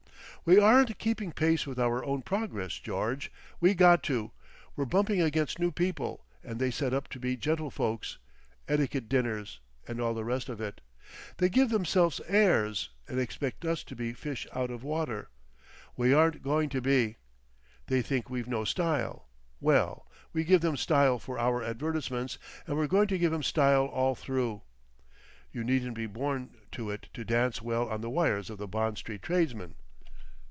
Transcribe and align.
"We 0.43 0.59
aren't 0.59 0.97
keeping 0.97 1.31
pace 1.31 1.67
with 1.67 1.77
our 1.79 2.03
own 2.03 2.23
progress, 2.23 2.79
George. 2.79 3.31
We 3.59 3.75
got 3.75 4.01
to. 4.05 4.31
We're 4.75 4.85
bumping 4.85 5.21
against 5.21 5.59
new 5.59 5.71
people, 5.71 6.25
and 6.43 6.59
they 6.59 6.71
set 6.71 6.95
up 6.95 7.07
to 7.09 7.19
be 7.19 7.37
gentlefolks—etiquette 7.37 9.07
dinners 9.07 9.59
and 9.87 10.01
all 10.01 10.15
the 10.15 10.25
rest 10.25 10.49
of 10.49 10.59
it. 10.59 10.81
They 11.37 11.47
give 11.47 11.69
themselves 11.69 12.19
airs 12.27 12.89
and 13.07 13.19
expect 13.19 13.65
us 13.65 13.83
to 13.83 13.95
be 13.95 14.13
fish 14.13 14.47
out 14.51 14.71
of 14.71 14.83
water. 14.83 15.29
We 15.95 16.11
aren't 16.11 16.41
going 16.41 16.69
to 16.69 16.81
be. 16.81 17.17
They 17.85 18.01
think 18.01 18.27
we've 18.31 18.47
no 18.47 18.63
Style. 18.65 19.27
Well, 19.59 20.09
we 20.33 20.43
give 20.43 20.61
them 20.61 20.75
Style 20.75 21.19
for 21.19 21.37
our 21.37 21.61
advertisements, 21.63 22.39
and 22.65 22.75
we're 22.77 22.87
going 22.87 23.09
to 23.09 23.19
give 23.19 23.31
'em 23.31 23.43
Style 23.43 23.85
all 23.85 24.15
through.... 24.15 24.63
You 25.51 25.63
needn't 25.63 25.93
be 25.93 26.07
born 26.07 26.57
to 26.71 26.89
it 26.89 27.09
to 27.13 27.23
dance 27.23 27.61
well 27.61 27.87
on 27.87 28.01
the 28.01 28.09
wires 28.09 28.49
of 28.49 28.57
the 28.57 28.67
Bond 28.67 28.97
Street 28.97 29.21
tradesmen. 29.21 29.75